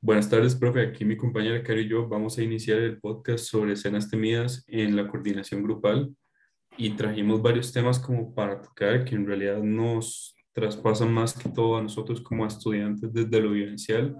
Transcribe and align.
Buenas 0.00 0.30
tardes, 0.30 0.54
profe. 0.54 0.82
Aquí 0.82 1.04
mi 1.04 1.16
compañera 1.16 1.60
Caro 1.64 1.80
y 1.80 1.88
yo 1.88 2.06
vamos 2.06 2.38
a 2.38 2.42
iniciar 2.44 2.78
el 2.78 3.00
podcast 3.00 3.46
sobre 3.46 3.72
escenas 3.72 4.08
temidas 4.08 4.64
en 4.68 4.94
la 4.94 5.08
coordinación 5.08 5.60
grupal 5.64 6.14
y 6.76 6.90
trajimos 6.90 7.42
varios 7.42 7.72
temas 7.72 7.98
como 7.98 8.32
para 8.32 8.62
tocar 8.62 9.04
que 9.04 9.16
en 9.16 9.26
realidad 9.26 9.60
nos 9.60 10.36
traspasan 10.52 11.12
más 11.12 11.36
que 11.36 11.48
todo 11.48 11.76
a 11.76 11.82
nosotros 11.82 12.20
como 12.20 12.46
estudiantes 12.46 13.12
desde 13.12 13.40
lo 13.40 13.50
vivencial 13.50 14.16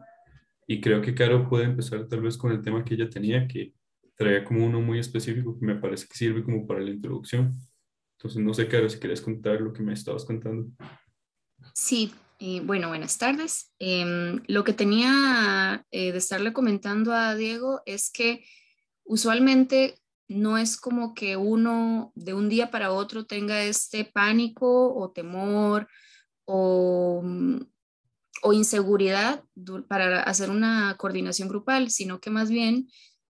y 0.67 0.80
creo 0.80 1.01
que 1.01 1.14
Caro 1.14 1.48
puede 1.48 1.66
empezar 1.66 2.08
tal 2.08 2.22
vez 2.22 2.36
con 2.36 2.50
el 2.50 2.60
tema 2.60 2.84
que 2.84 2.95
ella 2.95 3.08
tenía 3.08 3.46
que 3.46 3.72
traía 4.16 4.45
como 4.45 4.66
uno 4.66 4.80
muy 4.80 4.98
específico 4.98 5.56
que 5.60 5.64
me 5.64 5.76
parece 5.76 6.08
que 6.08 6.16
sirve 6.16 6.42
como 6.42 6.66
para 6.66 6.80
la 6.80 6.90
introducción. 6.90 7.56
Entonces 8.16 8.42
no 8.42 8.52
sé, 8.52 8.66
Caro, 8.66 8.88
si 8.88 8.98
quieres 8.98 9.20
contar 9.20 9.60
lo 9.60 9.72
que 9.72 9.84
me 9.84 9.92
estabas 9.92 10.24
contando. 10.24 10.68
Sí, 11.72 12.12
bueno, 12.64 12.89
buenas 12.89 13.18
tardes. 13.18 13.73
Em, 13.79 14.43
lo 14.46 14.62
que 14.64 14.73
tenía 14.73 15.84
eh, 15.91 16.12
de 16.12 16.18
estarle 16.18 16.52
comentando 16.52 17.12
a 17.12 17.34
Diego 17.34 17.83
es 17.84 18.11
que 18.11 18.45
usualmente 19.05 19.98
no 20.28 20.59
es 20.59 20.77
como 20.77 21.14
que 21.14 21.37
uno 21.37 22.12
de 22.14 22.34
un 22.34 22.48
día 22.48 22.70
para 22.70 22.92
otro 22.92 23.27
tenga 23.27 23.62
este 23.62 24.05
pánico 24.05 24.95
o 24.95 25.11
temor 25.11 25.88
o, 26.45 27.23
mm, 27.24 27.61
o 28.42 28.52
inseguridad 28.52 29.42
para 29.89 30.23
hacer 30.23 30.50
una 30.50 30.97
coordinación 30.97 31.48
grupal, 31.48 31.91
sino 31.91 32.20
que 32.20 32.30
más 32.30 32.50
bien 32.50 32.89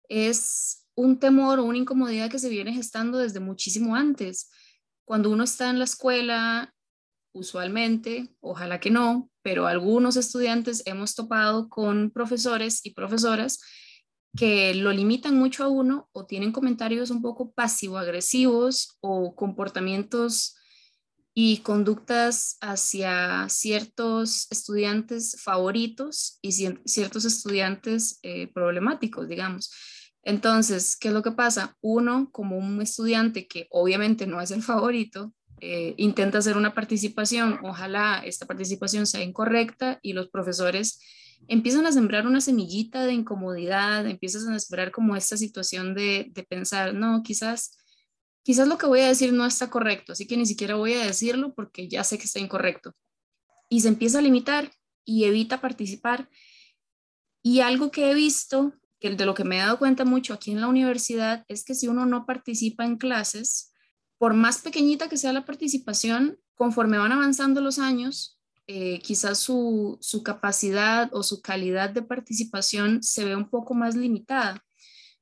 es 0.09 0.87
un 0.95 1.19
temor 1.19 1.59
o 1.59 1.63
una 1.63 1.77
incomodidad 1.77 2.29
que 2.29 2.39
se 2.39 2.49
viene 2.49 2.73
gestando 2.73 3.17
desde 3.19 3.39
muchísimo 3.39 3.95
antes. 3.95 4.49
Cuando 5.05 5.29
uno 5.29 5.43
está 5.45 5.69
en 5.69 5.79
la 5.79 5.85
escuela 5.85 6.73
usualmente, 7.33 8.29
ojalá 8.39 8.79
que 8.79 8.91
no, 8.91 9.29
pero 9.41 9.67
algunos 9.67 10.15
estudiantes 10.17 10.83
hemos 10.85 11.15
topado 11.15 11.69
con 11.69 12.11
profesores 12.11 12.81
y 12.83 12.93
profesoras 12.93 13.59
que 14.37 14.75
lo 14.75 14.91
limitan 14.91 15.35
mucho 15.35 15.63
a 15.63 15.69
uno 15.69 16.09
o 16.11 16.25
tienen 16.25 16.51
comentarios 16.51 17.09
un 17.09 17.21
poco 17.21 17.51
pasivo-agresivos 17.51 18.97
o 19.01 19.35
comportamientos 19.35 20.55
y 21.33 21.57
conductas 21.59 22.57
hacia 22.61 23.47
ciertos 23.49 24.47
estudiantes 24.51 25.41
favoritos 25.41 26.37
y 26.41 26.51
ciertos 26.85 27.25
estudiantes 27.25 28.19
eh, 28.23 28.51
problemáticos, 28.53 29.27
digamos. 29.27 29.71
Entonces, 30.21 30.97
¿qué 30.97 31.07
es 31.07 31.13
lo 31.13 31.23
que 31.23 31.31
pasa? 31.31 31.77
Uno, 31.81 32.29
como 32.31 32.57
un 32.57 32.81
estudiante 32.81 33.47
que 33.47 33.67
obviamente 33.71 34.27
no 34.27 34.41
es 34.41 34.51
el 34.51 34.61
favorito, 34.61 35.33
eh, 35.61 35.93
intenta 35.97 36.37
hacer 36.39 36.57
una 36.57 36.73
participación, 36.73 37.59
ojalá 37.63 38.21
esta 38.25 38.45
participación 38.45 39.05
sea 39.05 39.23
incorrecta 39.23 39.99
y 40.01 40.13
los 40.13 40.29
profesores 40.29 40.99
empiezan 41.47 41.85
a 41.85 41.91
sembrar 41.91 42.27
una 42.27 42.41
semillita 42.41 43.05
de 43.05 43.13
incomodidad, 43.13 44.05
empiezan 44.05 44.53
a 44.53 44.59
sembrar 44.59 44.91
como 44.91 45.15
esta 45.15 45.37
situación 45.37 45.93
de, 45.93 46.27
de 46.31 46.43
pensar, 46.43 46.93
no, 46.93 47.23
quizás, 47.23 47.77
quizás 48.43 48.67
lo 48.67 48.77
que 48.77 48.87
voy 48.87 49.01
a 49.01 49.07
decir 49.07 49.33
no 49.33 49.45
está 49.45 49.69
correcto, 49.69 50.13
así 50.13 50.27
que 50.27 50.37
ni 50.37 50.45
siquiera 50.45 50.75
voy 50.75 50.93
a 50.93 51.05
decirlo 51.05 51.53
porque 51.53 51.87
ya 51.87 52.03
sé 52.03 52.17
que 52.17 52.25
está 52.25 52.39
incorrecto. 52.39 52.93
Y 53.69 53.81
se 53.81 53.87
empieza 53.87 54.19
a 54.19 54.21
limitar 54.21 54.71
y 55.05 55.25
evita 55.25 55.61
participar. 55.61 56.29
Y 57.41 57.61
algo 57.61 57.91
que 57.91 58.11
he 58.11 58.13
visto, 58.13 58.73
que 58.99 59.11
de 59.15 59.25
lo 59.25 59.33
que 59.33 59.43
me 59.43 59.57
he 59.57 59.59
dado 59.59 59.79
cuenta 59.79 60.05
mucho 60.05 60.33
aquí 60.33 60.51
en 60.51 60.61
la 60.61 60.67
universidad, 60.67 61.45
es 61.47 61.63
que 61.63 61.75
si 61.75 61.87
uno 61.87 62.05
no 62.05 62.25
participa 62.25 62.85
en 62.85 62.97
clases, 62.97 63.68
por 64.19 64.33
más 64.35 64.59
pequeñita 64.61 65.09
que 65.09 65.17
sea 65.17 65.33
la 65.33 65.45
participación, 65.45 66.37
conforme 66.53 66.97
van 66.97 67.13
avanzando 67.13 67.61
los 67.61 67.79
años, 67.79 68.37
eh, 68.67 68.99
quizás 68.99 69.39
su, 69.39 69.97
capacidad 70.23 71.09
o 71.13 71.23
su 71.23 71.41
calidad 71.41 71.89
de 71.89 72.03
participación 72.03 73.01
se 73.01 73.25
ve 73.25 73.35
un 73.35 73.49
poco 73.49 73.73
más 73.73 73.95
limitada. 73.95 74.63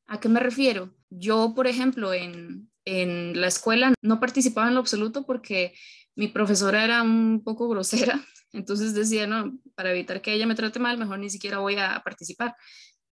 ¿A 0.08 0.20
qué 0.20 0.30
me 0.30 0.39
refiero? 0.39 0.95
Yo, 1.09 1.54
por 1.56 1.67
ejemplo, 1.67 2.14
en, 2.14 2.70
en 2.86 3.39
la 3.39 3.48
escuela 3.48 3.94
no 4.02 4.20
participaba 4.20 4.67
en 4.67 4.73
lo 4.73 4.80
absoluto 4.80 5.26
porque 5.26 5.76
mi 6.16 6.27
profesora 6.27 6.83
era 6.83 7.04
un 7.04 7.44
poco 7.44 7.70
grosera, 7.70 8.26
entonces 8.52 8.95
decía, 8.95 9.27
no, 9.27 9.60
para 9.76 9.92
evitar 9.92 10.21
que 10.21 10.33
ella 10.33 10.48
me 10.48 10.55
trate 10.55 10.80
mal, 10.80 10.98
mejor 10.98 11.20
ni 11.20 11.30
siquiera 11.30 11.60
voy 11.60 11.76
a 11.76 12.02
participar 12.04 12.55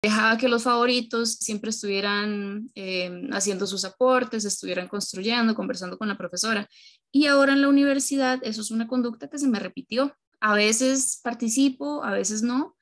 dejaba 0.03 0.37
que 0.37 0.49
los 0.49 0.63
favoritos 0.63 1.35
siempre 1.35 1.69
estuvieran 1.69 2.69
eh, 2.75 3.29
haciendo 3.31 3.65
sus 3.65 3.85
aportes, 3.85 4.43
estuvieran 4.43 4.89
construyendo, 4.89 5.55
conversando 5.55 5.97
con 5.97 6.09
la 6.09 6.17
profesora. 6.17 6.67
Y 7.09 7.27
ahora 7.27 7.53
en 7.53 7.61
la 7.61 7.69
universidad 7.69 8.39
eso 8.43 8.61
es 8.61 8.69
una 8.69 8.85
conducta 8.85 9.29
que 9.29 9.39
se 9.39 9.47
me 9.47 9.59
repitió. 9.59 10.13
A 10.41 10.55
veces 10.55 11.21
participo, 11.23 12.03
a 12.03 12.11
veces 12.11 12.43
no. 12.43 12.75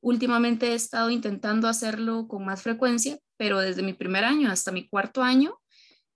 Últimamente 0.00 0.72
he 0.72 0.74
estado 0.74 1.10
intentando 1.10 1.68
hacerlo 1.68 2.26
con 2.26 2.44
más 2.44 2.62
frecuencia, 2.62 3.20
pero 3.36 3.60
desde 3.60 3.84
mi 3.84 3.92
primer 3.92 4.24
año 4.24 4.50
hasta 4.50 4.72
mi 4.72 4.88
cuarto 4.88 5.22
año 5.22 5.56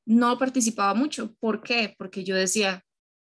no 0.06 0.38
participaba 0.38 0.92
mucho. 0.92 1.36
¿Por 1.38 1.62
qué? 1.62 1.94
Porque 1.96 2.24
yo 2.24 2.34
decía, 2.34 2.84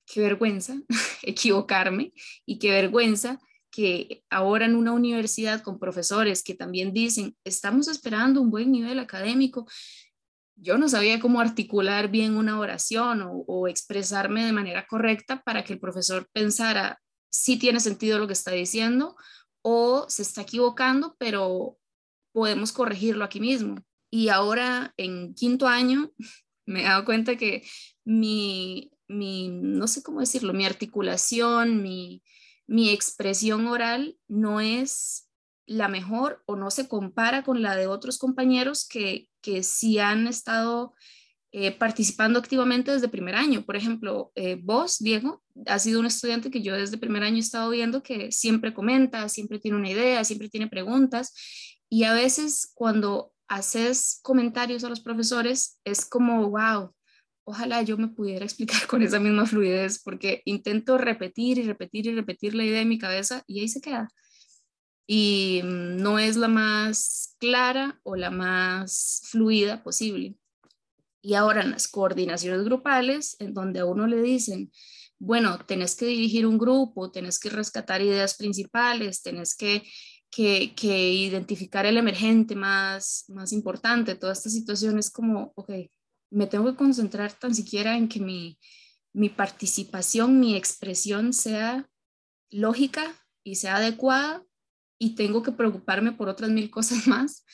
qué 0.08 0.22
vergüenza 0.22 0.76
equivocarme 1.22 2.14
y 2.48 2.58
qué 2.58 2.72
vergüenza 2.72 3.40
que 3.72 4.24
ahora 4.30 4.66
en 4.66 4.76
una 4.76 4.92
universidad 4.92 5.62
con 5.62 5.80
profesores 5.80 6.44
que 6.44 6.54
también 6.54 6.94
dicen, 6.94 7.36
estamos 7.46 7.88
esperando 7.88 8.42
un 8.42 8.52
buen 8.52 8.72
nivel 8.72 9.00
académico, 9.00 9.66
yo 10.56 10.78
no 10.78 10.88
sabía 10.88 11.20
cómo 11.20 11.40
articular 11.40 12.12
bien 12.12 12.36
una 12.36 12.60
oración 12.60 13.24
o, 13.26 13.68
expresarme 13.68 14.46
de 14.46 14.52
manera 14.52 14.86
correcta 14.86 15.42
para 15.42 15.64
que 15.64 15.74
el 15.74 15.80
profesor 15.80 16.30
pensara 16.34 17.00
si 17.32 17.58
tiene 17.58 17.80
sentido 17.80 18.20
lo 18.20 18.28
que 18.28 18.34
está 18.34 18.52
diciendo 18.52 19.16
o 19.64 20.06
se 20.08 20.22
está 20.22 20.42
equivocando, 20.42 21.16
pero 21.18 21.78
podemos 22.34 22.72
corregirlo 22.74 23.24
aquí 23.24 23.40
mismo. 23.40 23.76
Y 24.12 24.28
ahora 24.30 24.94
en 24.98 25.34
quinto 25.34 25.68
año 25.68 26.12
me 26.68 26.82
he 26.82 26.84
dado 26.84 27.06
cuenta 27.06 27.38
que 27.38 27.64
mi, 28.06 28.92
mi 29.08 29.50
no 29.50 29.88
sé 29.88 30.04
cómo 30.04 30.20
decirlo, 30.20 30.54
mi 30.54 30.66
articulación, 30.66 31.82
mi, 31.82 32.22
mi 32.72 32.90
expresión 32.90 33.68
oral 33.68 34.18
no 34.30 34.62
es 34.62 35.28
la 35.66 35.90
mejor 35.90 36.42
o 36.46 36.56
no 36.56 36.72
se 36.72 36.88
compara 36.88 37.44
con 37.44 37.62
la 37.62 37.76
de 37.76 37.88
otros 37.88 38.18
compañeros 38.18 38.88
que, 38.88 39.28
que 39.42 39.62
sí 39.62 40.00
han 40.00 40.26
estado 40.26 40.94
eh, 41.52 41.74
participando 41.74 42.40
activamente 42.40 42.94
desde 42.94 43.10
primer 43.10 43.36
año. 43.36 43.66
Por 43.66 43.76
ejemplo, 43.76 44.32
eh, 44.36 44.58
vos, 44.64 45.00
Diego, 45.00 45.44
has 45.66 45.84
sido 45.84 46.00
un 46.00 46.06
estudiante 46.06 46.50
que 46.50 46.62
yo 46.62 46.74
desde 46.78 46.98
primer 46.98 47.24
año 47.24 47.36
he 47.36 47.40
estado 47.40 47.70
viendo 47.72 48.04
que 48.04 48.32
siempre 48.32 48.74
comenta, 48.74 49.28
siempre 49.28 49.60
tiene 49.60 49.76
una 49.76 49.90
idea, 49.90 50.24
siempre 50.24 50.48
tiene 50.48 50.68
preguntas 50.68 51.34
y 51.90 52.06
a 52.06 52.14
veces 52.14 52.72
cuando 52.74 53.34
haces 53.50 54.22
comentarios 54.24 54.86
a 54.86 54.90
los 54.90 55.02
profesores 55.02 55.78
es 55.84 56.06
como, 56.06 56.50
wow, 56.50 56.94
ojalá 57.44 57.82
yo 57.82 57.98
me 57.98 58.08
pudiera 58.10 58.46
explicar 58.46 58.88
con 58.88 59.02
esa 59.02 59.20
misma 59.20 59.46
fluidez, 59.46 60.02
porque 60.04 60.42
intento 60.46 60.98
repetir 60.98 61.58
y 61.58 61.64
repetir 61.64 62.08
y 62.08 62.16
repetir 62.16 62.56
la 62.56 62.64
idea 62.64 62.82
en 62.82 62.90
mi 62.90 63.00
cabeza 63.00 63.44
y 63.48 63.60
ahí 63.60 63.68
se 63.68 63.82
queda. 63.82 64.08
Y 65.08 65.62
mm, 65.64 65.98
no 65.98 66.20
es 66.20 66.38
la 66.38 66.48
más 66.48 67.36
clara 67.40 68.00
o 68.04 68.16
la 68.16 68.32
más 68.32 69.22
fluida 69.26 69.84
posible. 69.84 70.36
Y 71.22 71.36
ahora 71.36 71.62
en 71.62 71.72
las 71.72 71.88
coordinaciones 71.88 72.64
grupales, 72.64 73.36
en 73.40 73.54
donde 73.54 73.82
a 73.82 73.86
uno 73.86 74.08
le 74.08 74.22
dicen, 74.22 74.72
bueno, 75.20 75.60
tenés 75.68 75.96
que 75.96 76.08
dirigir 76.08 76.48
un 76.48 76.58
grupo, 76.58 77.12
tenés 77.12 77.40
que 77.40 77.50
rescatar 77.50 78.02
ideas 78.02 78.36
principales, 78.36 79.22
tenés 79.22 79.56
que, 79.56 79.84
que, 80.32 80.74
que 80.76 81.12
identificar 81.14 81.86
el 81.86 81.98
emergente 81.98 82.56
más, 82.56 83.26
más 83.28 83.54
importante, 83.54 84.16
toda 84.16 84.34
esta 84.34 84.50
situación 84.50 84.98
es 84.98 85.12
como, 85.12 85.54
ok, 85.56 85.72
me 86.32 86.48
tengo 86.48 86.72
que 86.72 86.78
concentrar 86.78 87.34
tan 87.34 87.54
siquiera 87.54 87.98
en 87.98 88.08
que 88.08 88.20
mi, 88.20 88.58
participación, 89.30 90.40
mi 90.40 90.56
expresión 90.56 91.34
sea 91.34 91.90
lógica 92.50 93.14
y 93.44 93.56
sea 93.56 93.76
adecuada 93.76 94.44
y 94.98 95.16
tengo 95.16 95.44
que 95.44 95.52
preocuparme 95.52 96.14
por 96.14 96.30
otras 96.30 96.50
mil 96.50 96.72
cosas 96.72 97.06
más, 97.08 97.46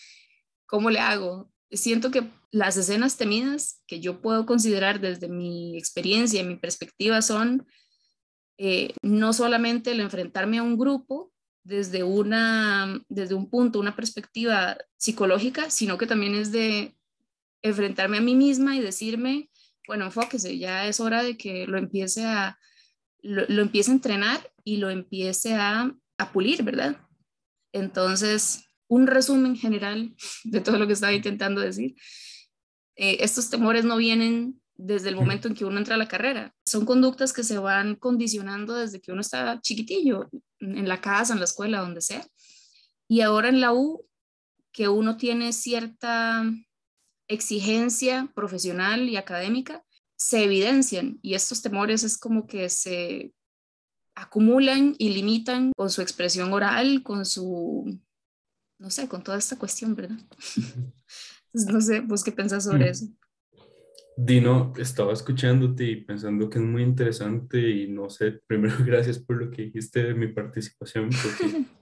¿cómo 0.65 0.89
le 0.89 0.99
hago? 0.99 1.51
Siento 1.71 2.11
que 2.11 2.29
las 2.51 2.77
escenas 2.77 3.17
temidas 3.17 3.81
que 3.87 3.99
yo 3.99 4.21
puedo 4.21 4.45
considerar 4.45 5.01
desde 5.01 5.27
mi 5.27 5.77
experiencia 5.77 6.41
y 6.41 6.45
mi 6.45 6.55
perspectiva 6.55 7.21
son 7.21 7.67
eh, 8.57 8.93
no 9.01 9.33
solamente 9.33 9.91
el 9.91 9.99
enfrentarme 9.99 10.59
a 10.59 10.63
un 10.63 10.77
grupo 10.77 11.31
desde, 11.63 12.03
una, 12.03 13.03
desde 13.09 13.35
un 13.35 13.49
punto, 13.49 13.79
una 13.79 13.95
perspectiva 13.95 14.77
psicológica, 14.95 15.69
sino 15.69 15.97
que 15.97 16.07
también 16.07 16.33
es 16.33 16.51
de 16.51 16.97
enfrentarme 17.61 18.17
a 18.17 18.21
mí 18.21 18.35
misma 18.35 18.75
y 18.75 18.81
decirme, 18.81 19.49
bueno, 19.87 20.05
enfóquese, 20.05 20.57
ya 20.57 20.87
es 20.87 20.99
hora 20.99 21.23
de 21.23 21.37
que 21.37 21.65
lo 21.67 21.77
empiece 21.77 22.25
a, 22.25 22.57
lo, 23.21 23.61
empiece 23.61 23.91
a 23.91 23.95
entrenar 23.95 24.53
y 24.63 24.77
lo 24.77 24.89
empiece 24.89 25.55
a, 25.55 25.93
a 26.17 26.31
pulir, 26.31 26.63
¿verdad? 26.63 26.97
Entonces, 27.71 28.65
un 28.87 29.07
resumen 29.07 29.55
general 29.55 30.15
de 30.43 30.61
todo 30.61 30.77
lo 30.77 30.87
que 30.87 30.93
estaba 30.93 31.13
intentando 31.13 31.61
decir. 31.61 31.95
Eh, 32.95 33.17
estos 33.21 33.49
temores 33.49 33.85
no 33.85 33.97
vienen 33.97 34.61
desde 34.75 35.09
el 35.09 35.15
momento 35.15 35.47
en 35.47 35.55
que 35.55 35.65
uno 35.65 35.77
entra 35.77 35.95
a 35.95 35.99
la 35.99 36.07
carrera. 36.07 36.55
Son 36.65 36.85
conductas 36.85 37.33
que 37.33 37.43
se 37.43 37.57
van 37.57 37.95
condicionando 37.95 38.75
desde 38.75 39.01
que 39.01 39.11
uno 39.11 39.21
está 39.21 39.59
chiquitillo, 39.61 40.29
en 40.59 40.87
la 40.87 41.01
casa, 41.01 41.33
en 41.33 41.39
la 41.39 41.45
escuela, 41.45 41.81
donde 41.81 42.01
sea. 42.01 42.25
Y 43.07 43.21
ahora 43.21 43.49
en 43.49 43.61
la 43.61 43.73
U, 43.73 44.07
que 44.71 44.87
uno 44.87 45.17
tiene 45.17 45.53
cierta 45.53 46.43
exigencia 47.27 48.31
profesional 48.35 49.09
y 49.09 49.17
académica, 49.17 49.83
se 50.15 50.43
evidencian 50.43 51.19
y 51.21 51.35
estos 51.35 51.61
temores 51.61 52.03
es 52.03 52.17
como 52.17 52.47
que 52.47 52.69
se 52.69 53.33
acumulan 54.15 54.95
y 54.97 55.09
limitan 55.09 55.71
con 55.75 55.89
su 55.89 56.01
expresión 56.01 56.51
oral, 56.51 57.03
con 57.03 57.25
su, 57.25 57.99
no 58.79 58.89
sé, 58.89 59.07
con 59.07 59.23
toda 59.23 59.37
esta 59.37 59.57
cuestión, 59.57 59.95
¿verdad? 59.95 60.17
no 61.53 61.81
sé, 61.81 61.99
vos 62.01 62.23
qué 62.23 62.31
pensás 62.31 62.63
sobre 62.63 62.85
mm. 62.85 62.89
eso. 62.89 63.07
Dino, 64.19 64.73
estaba 64.77 65.13
escuchándote 65.13 65.83
y 65.83 65.97
pensando 65.97 66.49
que 66.49 66.57
es 66.57 66.65
muy 66.65 66.81
interesante 66.81 67.59
y 67.59 67.87
no 67.87 68.09
sé, 68.09 68.41
primero 68.47 68.75
gracias 68.85 69.19
por 69.19 69.37
lo 69.37 69.51
que 69.51 69.63
dijiste 69.63 70.03
de 70.03 70.15
mi 70.15 70.27
participación, 70.27 71.09
porque 71.09 71.65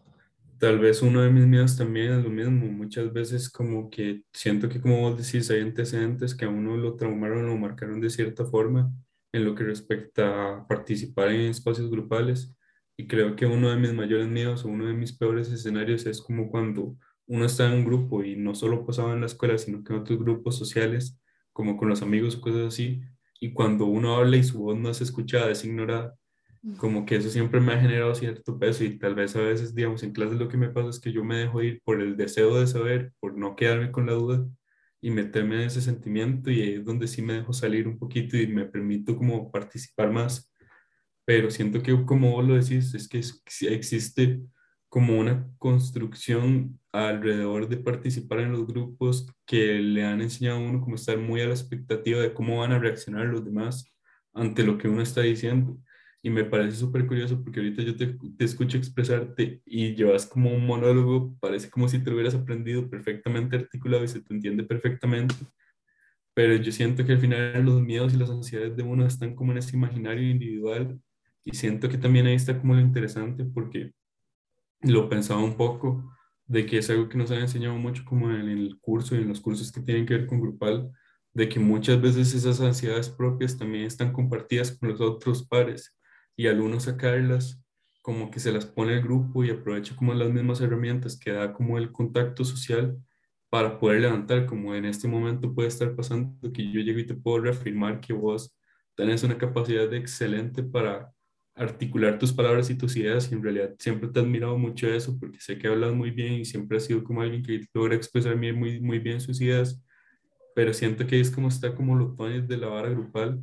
tal 0.65 0.79
vez 0.79 1.03
uno 1.03 1.21
de 1.21 1.29
mis 1.29 1.45
miedos 1.45 1.77
también 1.77 2.12
es 2.13 2.23
lo 2.23 2.29
mismo. 2.31 2.65
Muchas 2.65 3.13
veces 3.13 3.51
como 3.51 3.88
que 3.88 4.23
siento 4.33 4.67
que 4.67 4.81
como 4.81 5.00
vos 5.00 5.15
decís, 5.15 5.51
hay 5.51 5.62
antecedentes 5.62 6.33
que 6.33 6.45
a 6.45 6.50
uno 6.50 6.75
lo 6.75 6.95
traumaron 6.95 7.47
o 7.51 7.56
marcaron 7.56 8.01
de 8.01 8.09
cierta 8.09 8.47
forma 8.47 8.91
en 9.31 9.45
lo 9.45 9.53
que 9.53 9.63
respecta 9.63 10.56
a 10.56 10.67
participar 10.67 11.29
en 11.29 11.41
espacios 11.51 11.91
grupales. 11.91 12.57
Y 12.97 13.06
creo 13.06 13.35
que 13.35 13.45
uno 13.45 13.69
de 13.69 13.77
mis 13.77 13.94
mayores 13.94 14.27
miedos 14.27 14.65
o 14.65 14.69
uno 14.69 14.88
de 14.88 14.95
mis 14.95 15.15
peores 15.15 15.51
escenarios 15.51 16.07
es 16.07 16.19
como 16.19 16.50
cuando 16.50 16.97
uno 17.27 17.45
está 17.45 17.68
en 17.68 17.73
un 17.73 17.85
grupo 17.85 18.23
y 18.23 18.35
no 18.35 18.56
solo 18.56 18.88
pasaba 18.88 19.13
en 19.13 19.19
la 19.19 19.27
escuela, 19.27 19.59
sino 19.59 19.83
que 19.83 19.94
en 19.94 20.00
otros 20.00 20.18
grupos 20.18 20.57
sociales 20.57 21.19
como 21.53 21.77
con 21.77 21.89
los 21.89 22.01
amigos 22.01 22.38
o 22.38 22.41
cosas 22.41 22.73
así, 22.73 23.01
y 23.39 23.53
cuando 23.53 23.85
uno 23.85 24.15
habla 24.15 24.38
y 24.38 24.44
su 24.44 24.57
voz 24.63 24.77
no 24.79 24.89
es 24.89 25.00
escuchada, 25.01 25.51
es 25.51 25.63
ignorada, 25.63 26.15
como 26.77 27.06
que 27.06 27.15
eso 27.15 27.29
siempre 27.29 27.59
me 27.59 27.73
ha 27.73 27.79
generado 27.79 28.15
cierto 28.15 28.57
peso 28.57 28.83
y 28.83 28.97
tal 28.97 29.15
vez 29.15 29.35
a 29.35 29.41
veces, 29.41 29.75
digamos, 29.75 30.03
en 30.03 30.12
clases 30.12 30.39
lo 30.39 30.50
que 30.50 30.57
me 30.57 30.69
pasa 30.69 30.89
es 30.89 31.00
que 31.00 31.12
yo 31.12 31.23
me 31.23 31.38
dejo 31.38 31.62
ir 31.62 31.81
por 31.83 32.01
el 32.01 32.17
deseo 32.17 32.59
de 32.59 32.67
saber, 32.67 33.13
por 33.19 33.38
no 33.38 33.56
quedarme 33.56 33.91
con 33.91 34.06
la 34.06 34.13
duda 34.13 34.47
y 35.01 35.12
meterme 35.12 35.56
en 35.56 35.62
ese 35.62 35.81
sentimiento 35.81 36.50
y 36.50 36.62
es 36.75 36.85
donde 36.85 37.07
sí 37.07 37.21
me 37.21 37.33
dejo 37.33 37.53
salir 37.53 37.88
un 37.88 38.00
poquito 38.00 38.38
y 38.38 38.47
me 38.47 38.65
permito 38.65 39.15
como 39.15 39.51
participar 39.51 40.12
más. 40.12 40.51
Pero 41.25 41.51
siento 41.51 41.81
que 41.83 42.06
como 42.06 42.31
vos 42.31 42.47
lo 42.47 42.56
decís, 42.56 42.94
es 42.95 43.07
que 43.07 43.21
existe 43.68 44.41
como 44.89 45.19
una 45.19 45.47
construcción 45.57 46.79
alrededor 46.91 47.68
de 47.68 47.77
participar 47.77 48.39
en 48.39 48.53
los 48.53 48.65
grupos 48.65 49.27
que 49.45 49.79
le 49.79 50.06
han 50.06 50.21
enseñado 50.21 50.57
a 50.57 50.61
uno 50.61 50.81
como 50.81 50.95
estar 50.95 51.18
muy 51.18 51.41
a 51.41 51.47
la 51.47 51.53
expectativa 51.53 52.21
de 52.21 52.33
cómo 52.33 52.59
van 52.59 52.71
a 52.71 52.79
reaccionar 52.79 53.25
los 53.27 53.44
demás 53.44 53.94
ante 54.33 54.63
lo 54.63 54.77
que 54.77 54.88
uno 54.88 55.01
está 55.01 55.21
diciendo. 55.21 55.77
Y 56.25 56.31
me 56.31 56.44
parece 56.44 56.77
súper 56.77 57.06
curioso 57.06 57.39
porque 57.44 57.60
ahorita 57.60 57.83
yo 57.83 57.95
te, 57.95 58.07
te, 58.07 58.45
escucho 58.45 58.80
expresarte 58.80 59.62
y 59.63 59.94
llevas 59.94 60.25
como 60.25 60.51
un 60.51 60.66
monólogo, 60.66 61.38
parece 61.39 61.69
como 61.69 61.88
si 61.88 62.00
te 62.00 62.10
lo 62.10 62.16
hubieras 62.16 62.33
aprendido 62.33 62.89
perfectamente 62.89 63.56
articulado 63.57 64.04
y 64.04 64.07
se 64.07 64.22
te 64.22 64.33
entiende 64.33 64.63
perfectamente. 64.63 65.36
Pero 66.33 66.56
yo 66.56 66.72
siento 66.72 67.06
que 67.06 67.12
al 67.12 67.19
final 67.19 67.63
los 67.63 67.80
miedos 67.80 68.16
y 68.16 68.18
las 68.18 68.31
ansiedades 68.31 68.75
de 68.75 68.81
uno 68.81 69.06
están 69.06 69.36
como 69.36 69.51
en 69.51 69.60
ese 69.60 69.77
imaginario 69.77 70.27
individual 70.27 71.00
y 71.44 71.56
siento 71.56 71.89
que 71.89 72.00
también 72.00 72.25
ahí 72.25 72.33
está 72.33 72.60
como 72.60 72.74
lo 72.74 72.81
interesante 72.81 73.45
porque 73.45 73.94
lo 74.81 75.07
pensaba 75.07 75.44
un 75.44 75.56
poco, 75.56 76.12
de 76.48 76.66
que 76.66 76.80
es 76.80 76.89
algo 76.89 77.07
que 77.07 77.19
nos 77.19 77.30
han 77.30 77.42
enseñado 77.42 77.75
mucho 77.75 78.04
como 78.04 78.31
en 78.31 78.50
el 78.50 78.80
curso 78.81 79.13
y 79.16 79.19
en 79.19 79.28
los 79.28 79.42
cursos 79.42 79.71
que 79.71 79.81
tienen 79.81 80.07
que 80.07 80.16
ver 80.16 80.25
con 80.25 80.42
grupal, 80.42 80.92
de 81.36 81.48
que 81.48 81.60
muchas 81.60 82.01
veces 82.01 82.33
esas 82.33 82.62
ansiedades 82.62 83.10
propias 83.10 83.60
también 83.60 83.83
están 83.83 84.12
compartidas 84.12 84.71
con 84.71 84.89
los 84.89 85.00
otros 85.00 85.45
pares 85.48 85.95
y 86.35 86.47
al 86.47 86.61
uno 86.61 86.79
sacarlas, 86.79 87.61
como 88.01 88.29
que 88.29 88.39
se 88.39 88.51
las 88.51 88.65
pone 88.65 88.93
el 88.93 89.01
grupo 89.01 89.43
y 89.43 89.49
aprovecha 89.49 89.95
como 89.95 90.13
las 90.13 90.29
mismas 90.31 90.61
herramientas 90.61 91.17
que 91.17 91.31
da 91.31 91.53
como 91.53 91.77
el 91.77 91.91
contacto 91.91 92.45
social 92.45 92.97
para 93.49 93.79
poder 93.79 94.01
levantar, 94.01 94.45
como 94.45 94.75
en 94.75 94.85
este 94.85 95.07
momento 95.07 95.53
puede 95.53 95.69
estar 95.69 95.95
pasando 95.95 96.51
que 96.51 96.71
yo 96.71 96.81
llego 96.81 96.99
y 96.99 97.05
te 97.05 97.15
puedo 97.15 97.39
reafirmar 97.39 97.99
que 98.01 98.13
vos 98.13 98.55
tenés 98.95 99.23
una 99.23 99.37
capacidad 99.37 99.91
excelente 99.93 100.61
para 100.61 101.11
articular 101.55 102.19
tus 102.19 102.33
palabras 102.33 102.69
y 102.69 102.77
tus 102.77 102.95
ideas 102.97 103.31
y 103.31 103.35
en 103.35 103.41
realidad 103.41 103.73
siempre 103.79 104.09
te 104.09 104.19
he 104.19 104.23
admirado 104.23 104.57
mucho 104.57 104.87
eso 104.87 105.17
porque 105.17 105.39
sé 105.39 105.57
que 105.57 105.67
hablas 105.67 105.93
muy 105.93 106.11
bien 106.11 106.33
y 106.33 106.45
siempre 106.45 106.77
has 106.77 106.85
sido 106.85 107.03
como 107.03 107.21
alguien 107.21 107.41
que 107.43 107.61
logra 107.73 107.95
expresar 107.95 108.35
muy, 108.35 108.81
muy 108.81 108.99
bien 108.99 109.21
sus 109.21 109.39
ideas, 109.39 109.81
pero 110.53 110.73
siento 110.73 111.07
que 111.07 111.19
es 111.19 111.31
como 111.31 111.47
está 111.47 111.73
como 111.73 111.95
los 111.95 112.15
tones 112.15 112.47
de 112.47 112.57
la 112.57 112.67
vara 112.67 112.89
grupal, 112.89 113.41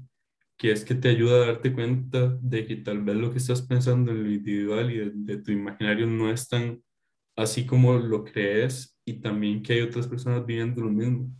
que 0.62 0.70
es 0.70 0.84
que 0.84 0.94
te 0.94 1.08
ayuda 1.08 1.42
a 1.42 1.46
darte 1.46 1.72
cuenta 1.72 2.38
de 2.40 2.64
que 2.64 2.76
tal 2.76 3.02
vez 3.02 3.16
lo 3.16 3.32
que 3.32 3.38
estás 3.38 3.62
pensando 3.62 4.12
en 4.12 4.22
lo 4.22 4.30
individual 4.30 4.92
y 4.92 5.10
de, 5.12 5.38
tu 5.38 5.50
imaginario 5.50 6.06
no 6.06 6.30
es 6.30 6.48
tan 6.48 6.80
así 7.34 7.66
como 7.66 7.94
lo 7.94 8.22
crees 8.22 8.96
y 9.04 9.14
también 9.14 9.60
que 9.60 9.72
hay 9.72 9.80
otras 9.80 10.06
personas 10.06 10.46
viviendo 10.46 10.80
lo 10.82 10.90
mismo. 10.90 11.34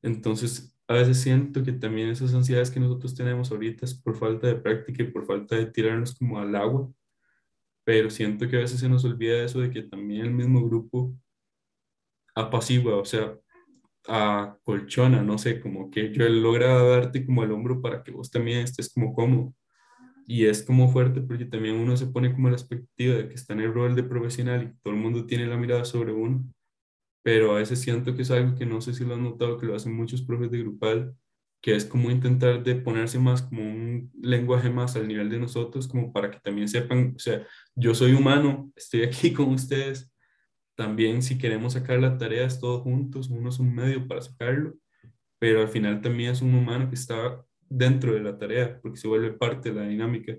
Entonces, 0.00 0.74
a 0.88 0.94
veces 0.94 1.20
siento 1.20 1.62
que 1.62 1.72
también 1.72 2.08
esas 2.08 2.32
ansiedades 2.32 2.70
que 2.70 2.80
nosotros 2.80 3.14
tenemos 3.14 3.50
ahorita 3.50 3.84
es 3.84 3.94
por 3.94 4.16
falta 4.16 4.46
de 4.46 4.54
práctica 4.54 5.02
y 5.02 5.10
por 5.10 5.26
falta 5.26 5.54
de 5.54 5.66
tirarnos 5.66 6.14
como 6.14 6.38
al 6.38 6.56
agua, 6.56 6.90
pero 7.84 8.08
siento 8.08 8.48
que 8.48 8.56
a 8.56 8.60
veces 8.60 8.80
se 8.80 8.88
nos 8.88 9.04
olvida 9.04 9.44
eso 9.44 9.60
de 9.60 9.70
que 9.70 9.82
también 9.82 10.24
el 10.24 10.32
mismo 10.32 10.66
grupo 10.66 11.14
apacigua, 12.34 12.96
o 12.96 13.04
sea, 13.04 13.38
acolchona, 14.08 15.22
no 15.22 15.38
sé, 15.38 15.60
como 15.60 15.90
que 15.90 16.12
yo 16.12 16.28
logra 16.28 16.82
darte 16.82 17.24
como 17.26 17.44
el 17.44 17.52
hombro 17.52 17.80
para 17.80 18.02
que 18.02 18.10
vos 18.12 18.30
también 18.30 18.60
estés 18.60 18.92
como 18.92 19.14
cómodo. 19.14 19.54
Y 20.26 20.46
es 20.46 20.62
como 20.62 20.88
fuerte 20.90 21.20
porque 21.20 21.46
también 21.46 21.76
uno 21.76 21.96
se 21.96 22.06
pone 22.06 22.32
como 22.32 22.48
la 22.48 22.56
expectativa 22.56 23.16
de 23.16 23.28
que 23.28 23.34
está 23.34 23.54
en 23.54 23.60
el 23.60 23.74
rol 23.74 23.94
de 23.96 24.04
profesional 24.04 24.62
y 24.64 24.80
todo 24.82 24.94
el 24.94 25.00
mundo 25.00 25.26
tiene 25.26 25.46
la 25.46 25.56
mirada 25.56 25.84
sobre 25.84 26.12
uno 26.12 26.44
pero 27.22 27.52
a 27.52 27.58
veces 27.58 27.80
siento 27.80 28.14
que 28.14 28.22
es 28.22 28.30
algo 28.30 28.56
que 28.56 28.66
no 28.66 28.80
sé 28.80 28.94
si 28.94 29.04
lo 29.04 29.14
han 29.14 29.22
notado, 29.22 29.58
que 29.58 29.66
lo 29.66 29.76
hacen 29.76 29.94
muchos 29.94 30.22
profes 30.22 30.50
de 30.50 30.58
grupal, 30.58 31.14
que 31.62 31.76
es 31.76 31.84
como 31.84 32.10
intentar 32.10 32.62
de 32.62 32.74
ponerse 32.74 33.18
más 33.18 33.42
como 33.42 33.62
un 33.62 34.10
lenguaje 34.20 34.68
más 34.70 34.96
al 34.96 35.06
nivel 35.06 35.30
de 35.30 35.38
nosotros, 35.38 35.86
como 35.86 36.12
para 36.12 36.30
que 36.30 36.40
también 36.40 36.68
sepan, 36.68 37.14
o 37.16 37.18
sea, 37.18 37.46
yo 37.76 37.94
soy 37.94 38.14
humano, 38.14 38.72
estoy 38.74 39.04
aquí 39.04 39.32
con 39.32 39.50
ustedes, 39.50 40.11
también 40.82 41.22
si 41.22 41.38
queremos 41.38 41.74
sacar 41.74 42.00
la 42.00 42.18
tarea 42.18 42.44
es 42.44 42.58
todos 42.58 42.82
juntos, 42.82 43.28
uno 43.30 43.50
es 43.50 43.60
un 43.60 43.72
medio 43.72 44.08
para 44.08 44.20
sacarlo, 44.20 44.74
pero 45.38 45.60
al 45.60 45.68
final 45.68 46.00
también 46.00 46.32
es 46.32 46.42
un 46.42 46.52
humano 46.56 46.88
que 46.88 46.96
está 46.96 47.40
dentro 47.68 48.12
de 48.12 48.20
la 48.20 48.36
tarea, 48.36 48.80
porque 48.82 48.98
se 48.98 49.06
vuelve 49.06 49.30
parte 49.32 49.70
de 49.70 49.76
la 49.76 49.86
dinámica. 49.86 50.36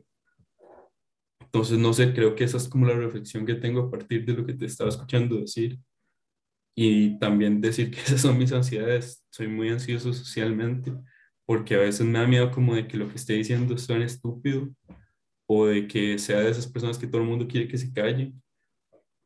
Entonces, 1.40 1.80
no 1.80 1.94
sé, 1.94 2.14
creo 2.14 2.36
que 2.36 2.44
esa 2.44 2.58
es 2.58 2.68
como 2.68 2.86
la 2.86 2.94
reflexión 2.94 3.46
que 3.46 3.56
tengo 3.56 3.84
a 3.84 3.90
partir 3.90 4.26
de 4.26 4.34
lo 4.34 4.46
que 4.46 4.54
te 4.54 4.66
estaba 4.66 4.90
escuchando 4.90 5.38
decir. 5.40 5.80
Y 6.76 7.18
también 7.20 7.62
decir 7.62 7.90
que 7.90 8.02
esas 8.06 8.20
son 8.20 8.38
mis 8.38 8.52
ansiedades. 8.52 9.24
Soy 9.30 9.48
muy 9.48 9.70
ansioso 9.70 10.12
socialmente 10.12 10.92
porque 11.46 11.76
a 11.76 11.80
veces 11.80 12.06
me 12.06 12.20
da 12.20 12.28
miedo 12.28 12.52
como 12.52 12.76
de 12.76 12.86
que 12.86 12.98
lo 12.98 13.08
que 13.08 13.16
esté 13.16 13.34
diciendo 13.34 13.78
suene 13.78 14.06
estúpido 14.06 14.70
o 15.48 15.68
de 15.68 15.88
que 15.88 16.20
sea 16.20 16.40
de 16.40 16.52
esas 16.52 16.68
personas 16.68 16.98
que 16.98 17.08
todo 17.08 17.22
el 17.22 17.28
mundo 17.28 17.48
quiere 17.48 17.70
que 17.70 17.78
se 17.78 17.94
calle. 17.94 18.34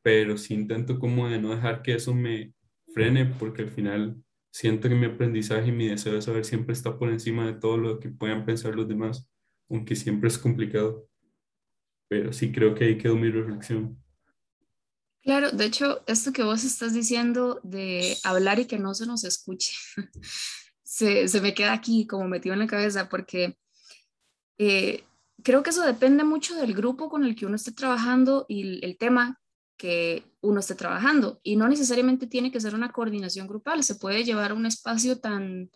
Pero 0.07 0.37
sí 0.37 0.53
intento 0.53 0.99
como 0.99 1.27
de 1.27 1.37
no 1.37 1.53
dejar 1.53 1.81
que 1.81 1.93
eso 1.93 2.15
me 2.15 2.53
frene 2.93 3.25
porque 3.25 3.63
al 3.63 3.69
final 3.69 4.15
siento 4.49 4.87
que 4.87 4.95
mi 4.95 5.05
aprendizaje 5.05 5.67
y 5.67 5.73
mi 5.73 5.89
deseo 5.89 6.13
de 6.13 6.21
saber 6.21 6.45
siempre 6.45 6.71
está 6.71 6.97
por 6.97 7.09
encima 7.09 7.45
de 7.45 7.59
todo 7.59 7.75
lo 7.75 7.99
que 7.99 8.07
puedan 8.07 8.45
pensar 8.45 8.73
los 8.73 8.87
demás, 8.87 9.29
aunque 9.69 9.97
siempre 9.97 10.29
es 10.29 10.37
complicado. 10.37 11.09
Pero 12.07 12.31
sí 12.31 12.53
creo 12.53 12.73
que 12.73 12.85
ahí 12.85 12.97
quedó 12.97 13.17
mi 13.17 13.29
reflexión. 13.29 14.01
Claro, 15.23 15.51
de 15.51 15.65
hecho, 15.65 16.01
esto 16.07 16.31
que 16.31 16.43
vos 16.43 16.63
estás 16.63 16.93
diciendo 16.93 17.59
de 17.65 18.15
hablar 18.23 18.59
y 18.59 18.65
que 18.65 18.79
no 18.79 18.93
se 18.93 19.07
nos 19.07 19.25
escuche, 19.25 19.73
se, 20.83 21.41
me 21.41 21.53
queda 21.53 21.73
aquí 21.73 22.07
como 22.07 22.29
metido 22.29 22.53
en 22.53 22.59
la 22.59 22.67
cabeza 22.67 23.09
porque 23.09 23.57
eh, 24.57 25.03
creo 25.43 25.63
que 25.63 25.71
eso 25.71 25.85
depende 25.85 26.23
mucho 26.23 26.55
del 26.55 26.73
grupo 26.73 27.09
con 27.09 27.25
el 27.25 27.35
que 27.35 27.45
uno 27.45 27.57
esté 27.57 27.73
trabajando 27.73 28.45
y 28.47 28.85
el, 28.85 28.97
tema 28.97 29.41
que 29.77 30.23
uno 30.41 30.59
esté 30.59 30.75
trabajando. 30.75 31.39
Y 31.43 31.55
no 31.55 31.67
necesariamente 31.67 32.27
tiene 32.27 32.51
que 32.51 32.59
ser 32.59 32.75
una 32.75 32.91
coordinación 32.91 33.47
grupal, 33.47 33.83
se 33.83 33.95
puede 33.95 34.23
llevar 34.23 34.51
a 34.51 34.55
un 34.55 34.65
espacio 34.65 35.19
tan, 35.19 35.69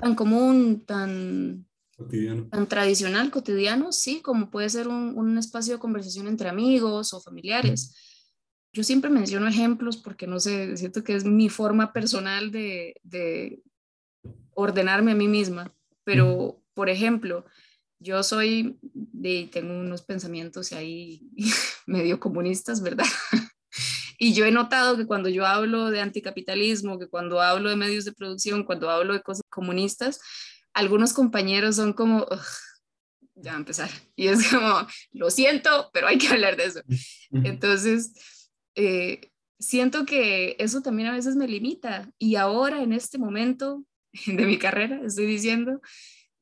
tan 0.00 0.14
común, 0.14 0.84
tan, 0.86 1.66
tan 2.50 2.68
tradicional, 2.68 3.30
cotidiano, 3.30 3.92
sí, 3.92 4.20
como 4.22 4.50
puede 4.50 4.68
ser 4.70 4.88
un, 4.88 5.16
un, 5.16 5.38
espacio 5.38 5.74
de 5.74 5.80
conversación 5.80 6.26
entre 6.26 6.48
amigos 6.48 7.14
o 7.14 7.20
familiares 7.20 7.94
yo 8.74 8.82
siempre 8.82 9.08
menciono 9.08 9.46
ejemplos 9.46 9.96
porque 9.96 10.26
no 10.26 10.40
sé, 10.40 10.76
siento 10.76 11.04
que 11.04 11.14
es 11.14 11.24
mi 11.24 11.48
forma 11.48 11.92
personal 11.92 12.50
de, 12.50 13.00
de 13.04 13.62
ordenarme 14.50 15.12
a 15.12 15.14
mí 15.14 15.28
misma, 15.28 15.72
pero 16.02 16.60
por 16.74 16.90
ejemplo, 16.90 17.46
yo 18.00 18.22
soy 18.24 18.76
de, 18.82 19.48
tengo 19.50 19.72
unos 19.72 20.02
pensamientos 20.02 20.72
ahí 20.72 21.30
medio 21.86 22.20
comunistas, 22.20 22.82
¿verdad? 22.82 23.06
Y 24.18 24.32
yo 24.32 24.44
he 24.44 24.52
notado 24.52 24.96
que 24.96 25.06
cuando 25.06 25.28
yo 25.28 25.44
hablo 25.44 25.90
de 25.90 26.00
anticapitalismo, 26.00 26.98
que 26.98 27.08
cuando 27.08 27.40
hablo 27.40 27.68
de 27.68 27.76
medios 27.76 28.04
de 28.04 28.12
producción, 28.12 28.64
cuando 28.64 28.88
hablo 28.88 29.12
de 29.12 29.22
cosas 29.22 29.42
comunistas, 29.50 30.20
algunos 30.72 31.12
compañeros 31.12 31.76
son 31.76 31.92
como, 31.92 32.26
ya 33.34 33.52
va 33.52 33.56
a 33.56 33.60
empezar. 33.60 33.90
Y 34.16 34.28
es 34.28 34.48
como, 34.48 34.86
lo 35.12 35.30
siento, 35.30 35.90
pero 35.92 36.06
hay 36.06 36.18
que 36.18 36.28
hablar 36.28 36.56
de 36.56 36.64
eso. 36.64 36.80
Entonces, 37.32 38.12
eh, 38.76 39.32
siento 39.58 40.04
que 40.04 40.56
eso 40.58 40.80
también 40.80 41.08
a 41.08 41.14
veces 41.14 41.36
me 41.36 41.48
limita 41.48 42.10
y 42.18 42.36
ahora 42.36 42.82
en 42.82 42.92
este 42.92 43.18
momento 43.18 43.84
de 44.26 44.46
mi 44.46 44.58
carrera 44.58 45.00
estoy 45.04 45.26
diciendo, 45.26 45.80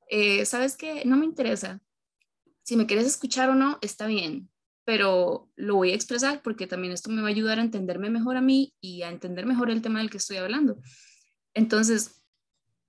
eh, 0.08 0.44
¿sabes 0.44 0.76
qué? 0.76 1.04
No 1.04 1.16
me 1.16 1.24
interesa. 1.24 1.80
Si 2.64 2.76
me 2.76 2.86
quieres 2.86 3.06
escuchar 3.06 3.50
o 3.50 3.54
no, 3.54 3.78
está 3.80 4.06
bien, 4.06 4.51
pero 4.84 5.48
lo 5.56 5.76
voy 5.76 5.92
a 5.92 5.94
expresar 5.94 6.42
porque 6.42 6.66
también 6.66 6.92
esto 6.92 7.10
me 7.10 7.22
va 7.22 7.28
a 7.28 7.30
ayudar 7.30 7.58
a 7.58 7.62
entenderme 7.62 8.10
mejor 8.10 8.36
a 8.36 8.40
mí 8.40 8.74
y 8.80 9.02
a 9.02 9.10
entender 9.10 9.46
mejor 9.46 9.70
el 9.70 9.82
tema 9.82 10.00
del 10.00 10.10
que 10.10 10.16
estoy 10.16 10.38
hablando. 10.38 10.78
Entonces, 11.54 12.22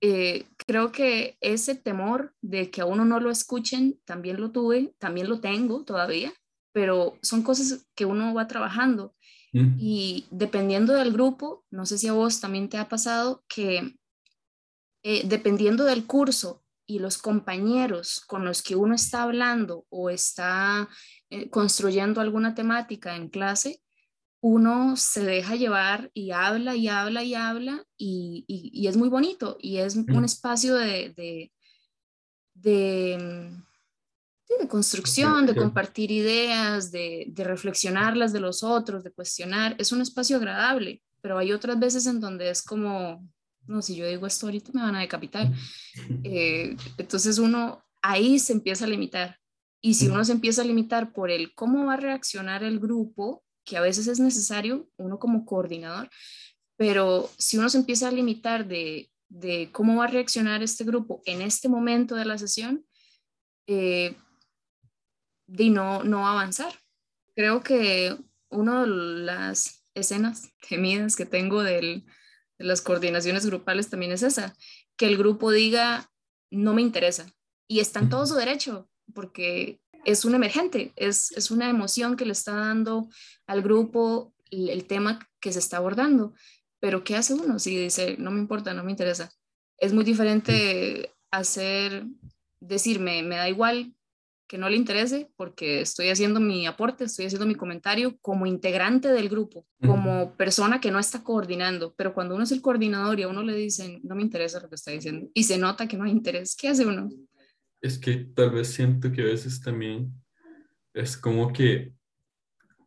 eh, 0.00 0.46
creo 0.66 0.92
que 0.92 1.36
ese 1.40 1.74
temor 1.74 2.34
de 2.42 2.70
que 2.70 2.80
a 2.80 2.86
uno 2.86 3.04
no 3.04 3.20
lo 3.20 3.30
escuchen, 3.30 4.00
también 4.04 4.40
lo 4.40 4.50
tuve, 4.50 4.94
también 4.98 5.28
lo 5.28 5.40
tengo 5.40 5.84
todavía, 5.84 6.32
pero 6.72 7.16
son 7.22 7.42
cosas 7.42 7.86
que 7.94 8.04
uno 8.04 8.34
va 8.34 8.48
trabajando. 8.48 9.14
Mm. 9.52 9.76
Y 9.78 10.26
dependiendo 10.30 10.94
del 10.94 11.12
grupo, 11.12 11.64
no 11.70 11.86
sé 11.86 11.98
si 11.98 12.08
a 12.08 12.12
vos 12.12 12.40
también 12.40 12.68
te 12.68 12.76
ha 12.76 12.88
pasado 12.88 13.44
que 13.48 13.96
eh, 15.04 15.22
dependiendo 15.26 15.84
del 15.84 16.06
curso 16.06 16.63
y 16.86 16.98
los 16.98 17.18
compañeros 17.18 18.20
con 18.26 18.44
los 18.44 18.62
que 18.62 18.76
uno 18.76 18.94
está 18.94 19.22
hablando 19.22 19.86
o 19.88 20.10
está 20.10 20.88
eh, 21.30 21.48
construyendo 21.50 22.20
alguna 22.20 22.54
temática 22.54 23.16
en 23.16 23.28
clase, 23.28 23.80
uno 24.40 24.94
se 24.96 25.24
deja 25.24 25.56
llevar 25.56 26.10
y 26.12 26.30
habla 26.32 26.76
y 26.76 26.88
habla 26.88 27.24
y 27.24 27.34
habla 27.34 27.82
y, 27.96 28.44
y, 28.46 28.86
es 28.86 28.96
muy 28.96 29.08
bonito 29.08 29.56
y 29.58 29.78
es 29.78 29.96
un 29.96 30.04
mm. 30.06 30.24
espacio 30.24 30.74
de, 30.74 31.14
de, 31.16 31.50
de, 32.52 33.56
de 34.60 34.68
construcción, 34.68 35.46
de 35.46 35.56
compartir 35.56 36.10
ideas, 36.10 36.92
de, 36.92 37.24
de 37.28 37.44
reflexionar 37.44 38.18
las 38.18 38.34
de 38.34 38.40
los 38.40 38.62
otros, 38.62 39.02
de 39.02 39.12
cuestionar. 39.12 39.76
Es 39.78 39.92
un 39.92 40.02
espacio 40.02 40.36
agradable, 40.36 41.02
pero 41.22 41.38
hay 41.38 41.52
otras 41.52 41.78
veces 41.78 42.06
en 42.06 42.20
donde 42.20 42.50
es 42.50 42.62
como, 42.62 43.26
no, 43.66 43.82
si 43.82 43.96
yo 43.96 44.06
digo 44.06 44.26
esto 44.26 44.46
ahorita 44.46 44.72
me 44.72 44.82
van 44.82 44.96
a 44.96 45.00
decapitar. 45.00 45.50
Eh, 46.22 46.76
entonces 46.98 47.38
uno 47.38 47.84
ahí 48.02 48.38
se 48.38 48.52
empieza 48.52 48.84
a 48.84 48.88
limitar. 48.88 49.38
Y 49.80 49.94
si 49.94 50.08
uno 50.08 50.24
se 50.24 50.32
empieza 50.32 50.62
a 50.62 50.64
limitar 50.64 51.12
por 51.12 51.30
el 51.30 51.54
cómo 51.54 51.86
va 51.86 51.94
a 51.94 51.98
reaccionar 51.98 52.64
el 52.64 52.80
grupo, 52.80 53.44
que 53.64 53.76
a 53.76 53.80
veces 53.80 54.06
es 54.06 54.18
necesario, 54.20 54.88
uno 54.96 55.18
como 55.18 55.44
coordinador, 55.44 56.08
pero 56.76 57.30
si 57.38 57.58
uno 57.58 57.68
se 57.68 57.78
empieza 57.78 58.08
a 58.08 58.12
limitar 58.12 58.66
de, 58.66 59.10
de 59.28 59.70
cómo 59.72 59.96
va 59.96 60.04
a 60.04 60.08
reaccionar 60.08 60.62
este 60.62 60.84
grupo 60.84 61.22
en 61.24 61.42
este 61.42 61.68
momento 61.68 62.14
de 62.14 62.24
la 62.24 62.38
sesión, 62.38 62.84
eh, 63.66 64.16
de 65.46 65.70
no, 65.70 66.02
no 66.04 66.26
avanzar. 66.26 66.72
Creo 67.34 67.62
que 67.62 68.16
una 68.48 68.82
de 68.82 68.86
las 68.86 69.84
escenas 69.94 70.50
temidas 70.68 71.16
que 71.16 71.26
tengo 71.26 71.62
del, 71.62 72.04
de 72.58 72.64
las 72.64 72.80
coordinaciones 72.80 73.46
grupales 73.46 73.90
también 73.90 74.12
es 74.12 74.22
esa, 74.22 74.54
que 74.96 75.06
el 75.06 75.16
grupo 75.16 75.50
diga, 75.50 76.10
no 76.50 76.74
me 76.74 76.82
interesa. 76.82 77.26
Y 77.68 77.80
está 77.80 78.00
en 78.00 78.08
todo 78.08 78.26
su 78.26 78.34
derecho, 78.34 78.88
porque 79.14 79.80
es 80.04 80.24
un 80.24 80.34
emergente, 80.34 80.92
es, 80.96 81.32
es 81.32 81.50
una 81.50 81.68
emoción 81.68 82.16
que 82.16 82.26
le 82.26 82.32
está 82.32 82.52
dando 82.52 83.08
al 83.46 83.62
grupo 83.62 84.34
el, 84.50 84.84
tema 84.86 85.18
que 85.40 85.52
se 85.52 85.58
está 85.58 85.78
abordando. 85.78 86.34
Pero 86.80 87.04
¿qué 87.04 87.16
hace 87.16 87.34
uno 87.34 87.58
si 87.58 87.76
dice, 87.76 88.16
no 88.18 88.30
me 88.30 88.40
importa, 88.40 88.74
no 88.74 88.84
me 88.84 88.90
interesa? 88.90 89.32
Es 89.78 89.92
muy 89.92 90.04
diferente 90.04 91.12
hacer, 91.30 92.04
decirme, 92.60 93.22
me 93.22 93.36
da 93.36 93.48
igual 93.48 93.93
que 94.46 94.58
no 94.58 94.68
le 94.68 94.76
interese 94.76 95.30
porque 95.36 95.80
estoy 95.80 96.08
haciendo 96.08 96.38
mi 96.38 96.66
aporte, 96.66 97.04
estoy 97.04 97.26
haciendo 97.26 97.46
mi 97.46 97.54
comentario 97.54 98.18
como 98.20 98.46
integrante 98.46 99.08
del 99.08 99.28
grupo, 99.28 99.66
como 99.80 100.36
persona 100.36 100.80
que 100.80 100.90
no 100.90 100.98
está 100.98 101.22
coordinando, 101.22 101.94
pero 101.96 102.12
cuando 102.12 102.34
uno 102.34 102.44
es 102.44 102.52
el 102.52 102.60
coordinador 102.60 103.18
y 103.18 103.22
a 103.22 103.28
uno 103.28 103.42
le 103.42 103.54
dicen, 103.54 104.00
no 104.02 104.14
me 104.14 104.22
interesa 104.22 104.60
lo 104.60 104.68
que 104.68 104.74
está 104.74 104.90
diciendo, 104.90 105.28
y 105.32 105.44
se 105.44 105.58
nota 105.58 105.88
que 105.88 105.96
no 105.96 106.04
hay 106.04 106.10
interés, 106.10 106.56
¿qué 106.56 106.68
hace 106.68 106.86
uno? 106.86 107.10
Es 107.80 107.98
que 107.98 108.16
tal 108.34 108.50
vez 108.50 108.68
siento 108.68 109.10
que 109.10 109.22
a 109.22 109.26
veces 109.26 109.60
también 109.60 110.12
es 110.92 111.16
como 111.16 111.52
que 111.52 111.92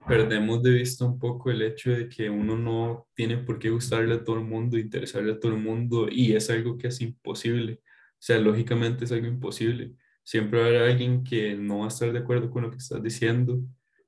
perdemos 0.07 0.63
de 0.63 0.71
vista 0.71 1.05
un 1.05 1.19
poco 1.19 1.51
el 1.51 1.61
hecho 1.61 1.91
de 1.91 2.07
que 2.07 2.29
uno 2.29 2.55
no 2.55 3.07
tiene 3.13 3.37
por 3.37 3.59
qué 3.59 3.69
gustarle 3.69 4.13
a 4.13 4.23
todo 4.23 4.37
el 4.37 4.45
mundo, 4.45 4.77
interesarle 4.77 5.33
a 5.33 5.39
todo 5.39 5.51
el 5.53 5.59
mundo, 5.59 6.07
y 6.09 6.33
es 6.33 6.49
algo 6.49 6.77
que 6.77 6.87
es 6.87 7.01
imposible. 7.01 7.81
O 7.83 8.19
sea, 8.19 8.39
lógicamente 8.39 9.05
es 9.05 9.11
algo 9.11 9.27
imposible 9.27 9.95
siempre 10.27 10.59
va 10.59 10.65
a 10.65 10.67
haber 10.67 10.81
alguien 10.81 11.23
que 11.23 11.55
no 11.55 11.79
va 11.79 11.85
a 11.85 11.87
estar 11.87 12.11
de 12.11 12.19
acuerdo 12.19 12.49
con 12.49 12.63
lo 12.63 12.69
que 12.69 12.75
estás 12.75 13.01
diciendo 13.01 13.61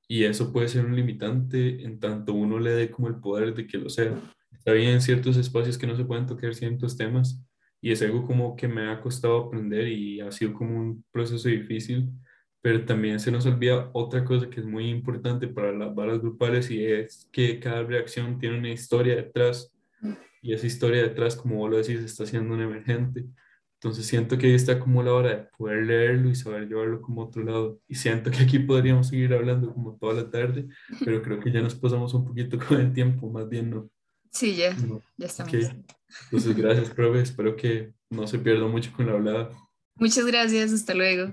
y 0.06 0.24
eso 0.24 0.52
puede 0.52 0.68
ser 0.68 0.84
un 0.84 0.94
limitante 0.94 1.82
en 1.82 1.98
tanto 1.98 2.34
uno 2.34 2.58
le 2.58 2.72
dé 2.72 2.90
como 2.90 3.08
el 3.08 3.14
poder 3.14 3.54
de 3.54 3.66
que 3.66 3.78
lo 3.78 3.88
sea. 3.88 4.20
Está 4.52 4.72
bien 4.72 4.90
en 4.90 5.00
ciertos 5.00 5.38
espacios 5.38 5.78
que 5.78 5.86
no 5.86 5.96
se 5.96 6.04
pueden 6.04 6.26
tocar 6.26 6.54
ciertos 6.54 6.94
temas 6.98 7.42
y 7.80 7.90
es 7.90 8.02
algo 8.02 8.26
como 8.26 8.54
que 8.54 8.68
me 8.68 8.90
ha 8.90 9.00
costado 9.00 9.46
aprender 9.46 9.88
y 9.88 10.20
ha 10.20 10.30
sido 10.30 10.52
como 10.52 10.78
un 10.78 11.02
proceso 11.10 11.48
difícil, 11.48 12.10
pero 12.60 12.84
también 12.84 13.18
se 13.18 13.32
nos 13.32 13.46
olvida 13.46 13.88
otra 13.94 14.22
cosa 14.22 14.50
que 14.50 14.60
es 14.60 14.66
muy 14.66 14.90
importante 14.90 15.48
para 15.48 15.72
las 15.72 15.94
balas 15.94 16.20
grupales 16.20 16.70
y 16.70 16.84
es 16.84 17.30
que 17.32 17.58
cada 17.58 17.82
reacción 17.82 18.38
tiene 18.38 18.58
una 18.58 18.68
historia 18.68 19.16
detrás 19.16 19.72
y 20.42 20.52
esa 20.52 20.66
historia 20.66 21.02
detrás, 21.02 21.34
como 21.34 21.56
vos 21.56 21.70
lo 21.70 21.78
decís, 21.78 22.00
está 22.00 22.26
siendo 22.26 22.52
un 22.52 22.60
emergente. 22.60 23.24
Entonces 23.82 24.06
siento 24.06 24.36
que 24.36 24.46
ahí 24.46 24.54
está 24.54 24.78
como 24.78 25.02
la 25.02 25.14
hora 25.14 25.28
de 25.30 25.36
poder 25.56 25.86
leerlo 25.86 26.28
y 26.28 26.34
saber 26.34 26.68
llevarlo 26.68 27.00
como 27.00 27.22
otro 27.22 27.42
lado. 27.42 27.80
Y 27.88 27.94
siento 27.94 28.30
que 28.30 28.42
aquí 28.42 28.58
podríamos 28.58 29.08
seguir 29.08 29.32
hablando 29.32 29.72
como 29.72 29.96
toda 29.96 30.12
la 30.12 30.30
tarde, 30.30 30.68
pero 31.02 31.22
creo 31.22 31.40
que 31.40 31.50
ya 31.50 31.62
nos 31.62 31.74
pasamos 31.74 32.12
un 32.12 32.26
poquito 32.26 32.58
con 32.58 32.78
el 32.78 32.92
tiempo, 32.92 33.30
más 33.30 33.48
bien 33.48 33.70
no. 33.70 33.90
Sí, 34.30 34.54
ya, 34.54 34.76
ya 35.16 35.26
estamos. 35.26 35.54
Entonces 35.54 36.54
gracias, 36.54 36.90
profe. 36.90 37.22
Espero 37.22 37.56
que 37.56 37.94
no 38.10 38.26
se 38.26 38.38
pierda 38.38 38.66
mucho 38.66 38.92
con 38.94 39.06
la 39.06 39.12
hablada. 39.12 39.50
Muchas 39.94 40.26
gracias, 40.26 40.74
hasta 40.74 40.92
luego. 40.92 41.32